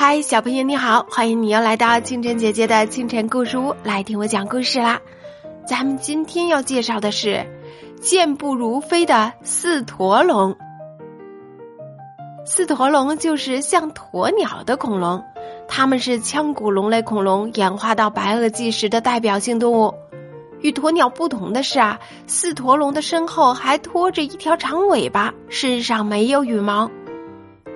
[0.00, 5.00] 嗨，小朋友你好，欢迎你又来到清晨姐姐的清晨故事屋来听我讲故事啦。
[5.66, 7.44] 咱们今天要介绍的是
[8.00, 10.56] 健步如飞的四驼龙。
[12.46, 15.24] 四驼龙就是像鸵鸟的恐龙，
[15.66, 19.92] 它们是腔骨龙类恐龙演化到白垩纪时的代表性动物。
[20.60, 26.88] 与鸵鸟不同的是啊，四驼龙的身后还拖着一条长尾巴，身上没有羽毛。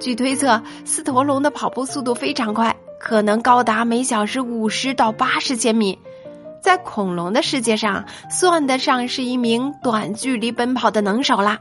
[0.03, 5.97] 据推测，四驼龙的跑步速度非常快，可能高达每小时五十到八十千米，
[6.61, 11.61] 在恐龙的世界上算得上是一名短距离奔跑的能手啦。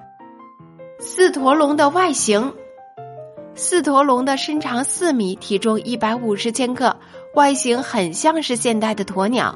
[0.98, 2.55] 四驼龙的外形，
[3.54, 6.98] 四驼龙的身长四米，体重一百五十千克，
[7.36, 9.55] 外形很像是现代的鸵鸟。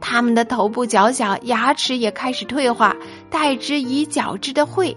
[0.00, 2.96] 它们的头部较小，牙齿也开始退化，
[3.28, 4.96] 代之以角质的喙，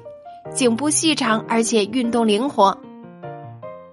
[0.54, 2.78] 颈部细长而且运动灵活。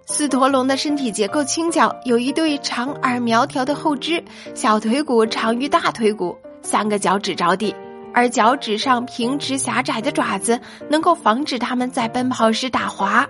[0.09, 4.23] 四驼龙的身体结构轻巧，有一对长而苗条的后肢，
[4.55, 7.75] 小腿骨长于大腿骨，三个脚趾着地，
[8.15, 13.27] 而脚趾上平直狭窄的爪子能够防止它们在奔跑时打滑。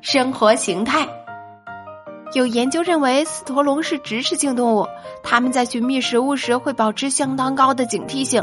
[0.00, 1.06] 生活形态。
[2.32, 4.88] 有研究认为，四驼龙是植食性动物，
[5.22, 8.42] 它们在寻觅食物时会保持相当高的警惕性。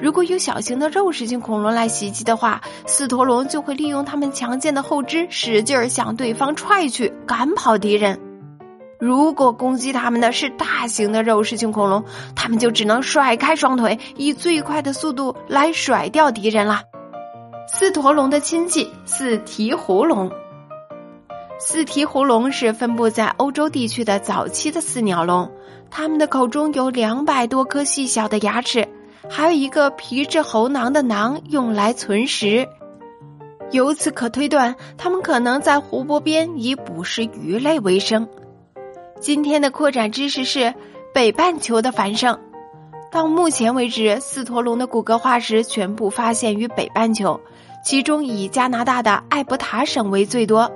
[0.00, 8.18] 如果有小型的肉食性恐龙来袭击的话，四头龙就会利用它们强健的后肢，使劲儿向对方踹去，赶跑敌人。
[8.98, 12.04] 如果攻击它们的是大型的肉食性恐龙，
[12.36, 16.82] 它们就只能甩开双腿，以最快的速度来甩掉敌人啦。
[17.66, 20.30] 四驼龙的亲戚四蹄狐龙。
[21.58, 25.50] 四蹄狐龙是分布在欧洲地区的早期的四鸟龙，
[25.90, 28.88] 它们的口中有两百多颗细小的牙齿，
[29.28, 32.68] 还有一个皮质喉囊的囊用来存食。
[33.70, 38.28] 由此可推断，它们可能在湖泊边以捕食鱼类为生。
[39.20, 40.74] 今天的扩展知识是
[41.14, 42.38] 北半球的繁盛。
[43.10, 47.40] 到目前为止，四驼龙的骨骼化石全部发现于北半球，
[47.84, 50.70] 其中以加拿大的艾伯塔省为最多。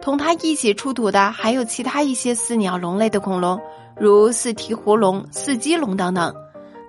[0.00, 3.60] 同它一起出土的还有其他一些四鸟龙类的恐龙，
[3.98, 6.34] 如四蹄狐龙、四脊龙等等。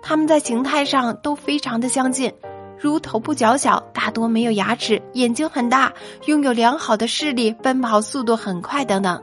[0.07, 2.31] 它们在形态上都非常的相近，
[2.79, 5.91] 如头部较小，大多没有牙齿，眼睛很大，
[6.27, 9.21] 拥有良好的视力，奔跑速度很快等等。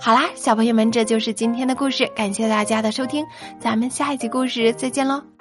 [0.00, 3.24] 好啦，小朋友们，这就是今天的故事，感谢大家的收听，
[3.60, 5.33] 咱们下一集故事再见喽。